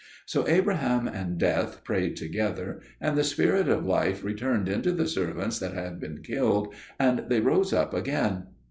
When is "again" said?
7.93-8.47